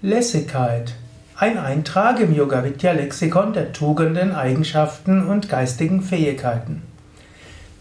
[0.00, 0.94] Lässigkeit.
[1.34, 6.82] Ein Eintrag im Yoga Vidya Lexikon der Tugenden, Eigenschaften und geistigen Fähigkeiten.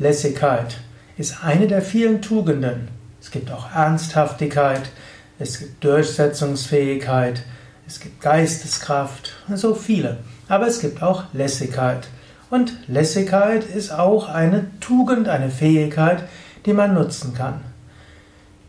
[0.00, 0.78] Lässigkeit
[1.16, 2.88] ist eine der vielen Tugenden.
[3.20, 4.90] Es gibt auch Ernsthaftigkeit,
[5.38, 7.44] es gibt Durchsetzungsfähigkeit,
[7.86, 10.16] es gibt Geisteskraft, so viele.
[10.48, 12.08] Aber es gibt auch Lässigkeit.
[12.50, 16.24] Und Lässigkeit ist auch eine Tugend, eine Fähigkeit,
[16.66, 17.60] die man nutzen kann.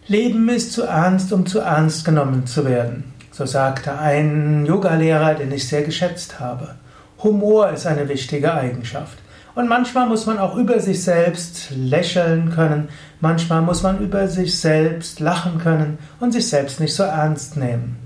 [0.06, 3.12] Leben ist zu ernst, um zu ernst genommen zu werden.
[3.32, 6.76] So sagte ein Yogalehrer, den ich sehr geschätzt habe.
[7.24, 9.18] Humor ist eine wichtige Eigenschaft.
[9.56, 12.90] Und manchmal muss man auch über sich selbst lächeln können,
[13.20, 17.98] manchmal muss man über sich selbst lachen können und sich selbst nicht so ernst nehmen.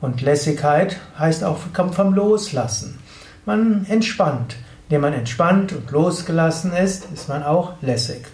[0.00, 2.98] Und Lässigkeit heißt auch, kommt vom Loslassen.
[3.44, 4.56] Man entspannt.
[4.88, 8.26] Indem man entspannt und losgelassen ist, ist man auch lässig.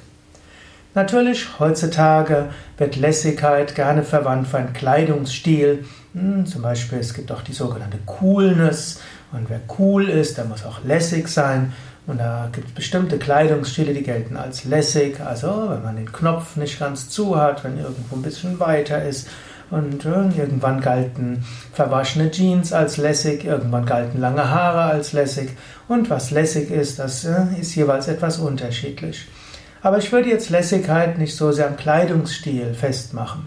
[0.94, 5.86] Natürlich, heutzutage wird Lässigkeit gerne verwandt für einen Kleidungsstil.
[6.12, 9.00] Hm, zum Beispiel, es gibt auch die sogenannte Coolness.
[9.32, 11.72] Und wer cool ist, der muss auch lässig sein.
[12.06, 15.20] Und da gibt es bestimmte Kleidungsstile, die gelten als lässig.
[15.20, 19.28] Also, wenn man den Knopf nicht ganz zu hat, wenn irgendwo ein bisschen weiter ist.
[19.70, 25.56] Und äh, irgendwann galten verwaschene Jeans als lässig, irgendwann galten lange Haare als lässig.
[25.88, 29.26] Und was lässig ist, das äh, ist jeweils etwas unterschiedlich.
[29.82, 33.46] Aber ich würde jetzt Lässigkeit nicht so sehr am Kleidungsstil festmachen.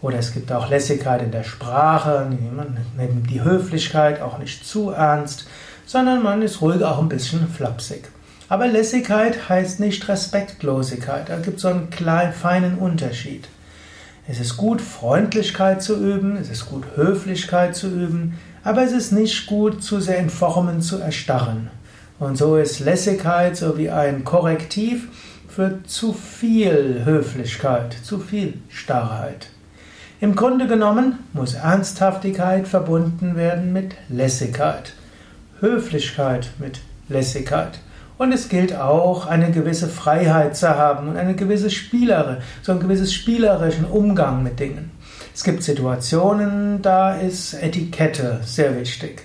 [0.00, 4.90] Oder es gibt auch Lässigkeit in der Sprache, man nimmt die Höflichkeit auch nicht zu
[4.90, 5.46] ernst,
[5.84, 8.08] sondern man ist ruhig auch ein bisschen flapsig.
[8.48, 11.28] Aber Lässigkeit heißt nicht Respektlosigkeit.
[11.28, 13.48] Da gibt es so einen kleinen, feinen Unterschied.
[14.28, 19.12] Es ist gut, Freundlichkeit zu üben, es ist gut, Höflichkeit zu üben, aber es ist
[19.12, 21.70] nicht gut, zu sehr in Formen zu erstarren.
[22.18, 25.08] Und so ist Lässigkeit so wie ein Korrektiv
[25.56, 29.48] für zu viel Höflichkeit, zu viel Starrheit.
[30.20, 34.92] Im Grunde genommen muss Ernsthaftigkeit verbunden werden mit Lässigkeit,
[35.60, 37.78] Höflichkeit mit Lässigkeit.
[38.18, 42.80] Und es gilt auch, eine gewisse Freiheit zu haben und eine gewisse Spielere, so ein
[42.80, 44.90] gewisses spielerischen Umgang mit Dingen.
[45.34, 49.22] Es gibt Situationen, da ist Etikette sehr wichtig.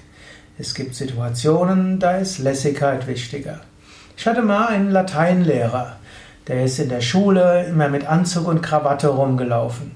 [0.58, 3.60] Es gibt Situationen, da ist Lässigkeit wichtiger.
[4.16, 5.98] Ich hatte mal einen Lateinlehrer.
[6.52, 9.94] Der ist in der Schule immer mit Anzug und Krawatte rumgelaufen.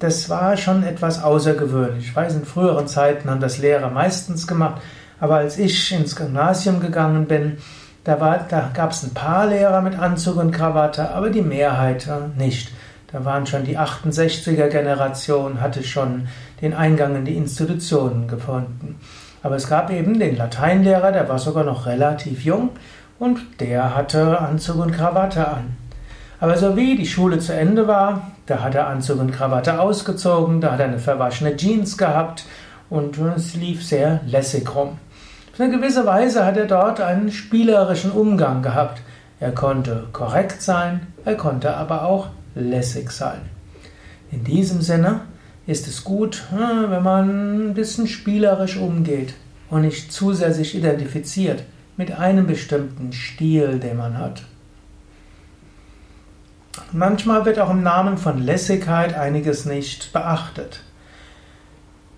[0.00, 2.08] Das war schon etwas außergewöhnlich.
[2.08, 4.82] Ich weiß, in früheren Zeiten haben das Lehrer meistens gemacht,
[5.18, 7.56] aber als ich ins Gymnasium gegangen bin,
[8.04, 8.16] da,
[8.50, 12.06] da gab es ein paar Lehrer mit Anzug und Krawatte, aber die Mehrheit
[12.36, 12.70] nicht.
[13.10, 16.28] Da waren schon die 68er Generation, hatte schon
[16.60, 19.00] den Eingang in die Institutionen gefunden.
[19.42, 22.72] Aber es gab eben den Lateinlehrer, der war sogar noch relativ jung
[23.18, 25.76] und der hatte Anzug und Krawatte an.
[26.40, 30.60] Aber so wie die Schule zu Ende war, da hat er Anzug und Krawatte ausgezogen,
[30.60, 32.44] da hat er eine verwaschene Jeans gehabt
[32.90, 34.98] und es lief sehr lässig rum.
[35.52, 39.02] Auf eine gewisse Weise hat er dort einen spielerischen Umgang gehabt.
[39.40, 43.40] Er konnte korrekt sein, er konnte aber auch lässig sein.
[44.30, 45.22] In diesem Sinne
[45.66, 49.34] ist es gut, hm, wenn man ein bisschen spielerisch umgeht
[49.70, 51.64] und nicht zu sehr sich identifiziert
[51.98, 54.42] mit einem bestimmten Stil, den man hat.
[56.92, 60.80] Manchmal wird auch im Namen von Lässigkeit einiges nicht beachtet.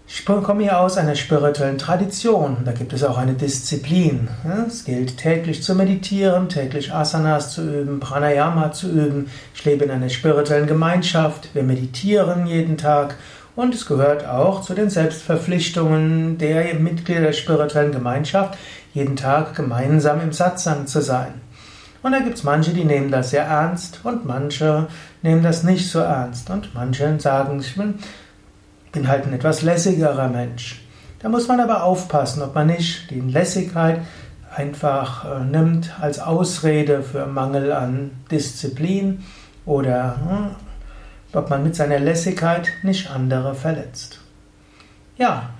[0.06, 2.58] Ich komme hier aus einer spirituellen Tradition.
[2.64, 4.28] Da gibt es auch eine Disziplin.
[4.66, 9.30] Es gilt täglich zu meditieren, täglich Asanas zu üben, Pranayama zu üben.
[9.54, 11.54] Ich lebe in einer spirituellen Gemeinschaft.
[11.54, 13.16] Wir meditieren jeden Tag
[13.56, 18.56] und es gehört auch zu den Selbstverpflichtungen der Mitglieder der spirituellen Gemeinschaft,
[18.92, 21.34] jeden Tag gemeinsam im Satsang zu sein.
[22.02, 24.88] Und da gibt es manche, die nehmen das sehr ernst und manche
[25.22, 26.48] nehmen das nicht so ernst.
[26.48, 30.80] Und manche sagen, ich bin, halt ein etwas lässigerer Mensch.
[31.18, 34.00] Da muss man aber aufpassen, ob man nicht die Lässigkeit
[34.54, 39.22] einfach äh, nimmt als Ausrede für Mangel an Disziplin
[39.66, 40.56] oder hm,
[41.32, 44.20] ob man mit seiner Lässigkeit nicht andere verletzt.
[45.16, 45.50] Ja,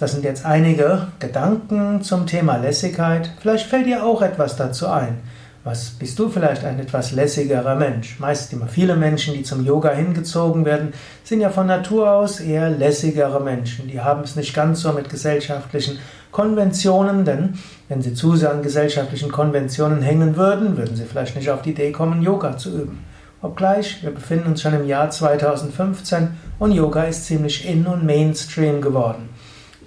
[0.00, 3.30] das sind jetzt einige Gedanken zum Thema Lässigkeit.
[3.38, 5.18] Vielleicht fällt dir auch etwas dazu ein.
[5.62, 8.18] Was bist du vielleicht ein etwas lässigerer Mensch?
[8.18, 12.70] Meist immer viele Menschen, die zum Yoga hingezogen werden, sind ja von Natur aus eher
[12.70, 13.88] lässigere Menschen.
[13.88, 15.98] Die haben es nicht ganz so mit gesellschaftlichen
[16.30, 17.58] Konventionen, denn
[17.90, 21.72] wenn sie zu sehr an gesellschaftlichen Konventionen hängen würden, würden sie vielleicht nicht auf die
[21.72, 23.04] Idee kommen, Yoga zu üben.
[23.42, 28.80] Obgleich, wir befinden uns schon im Jahr 2015 und Yoga ist ziemlich in und Mainstream
[28.80, 29.28] geworden.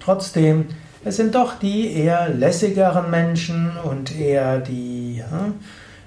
[0.04, 0.66] Trotzdem,
[1.04, 5.54] es sind doch die eher lässigeren Menschen und eher die hm,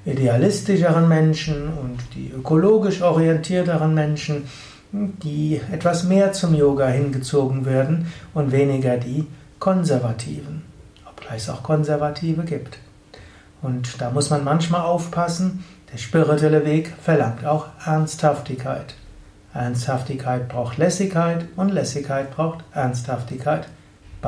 [0.06, 4.48] idealistischeren Menschen und die ökologisch orientierteren Menschen,
[4.92, 9.26] die etwas mehr zum Yoga hingezogen werden und weniger die
[9.60, 10.62] Konservativen,
[11.10, 12.78] obgleich es auch Konservative gibt.
[13.62, 18.94] Und da muss man manchmal aufpassen, der spirituelle Weg verlangt auch Ernsthaftigkeit.
[19.54, 23.68] Ernsthaftigkeit braucht Lässigkeit und Lässigkeit braucht Ernsthaftigkeit.